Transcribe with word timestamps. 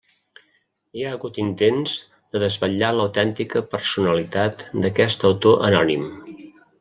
Hi 0.99 1.03
ha 1.03 1.09
hagut 1.17 1.35
intents 1.43 1.91
de 2.35 2.41
desvetllar 2.45 2.89
l'autèntica 2.95 3.63
personalitat 3.75 4.65
d'aquest 4.87 5.27
autor 5.31 5.63
anònim. 5.69 6.09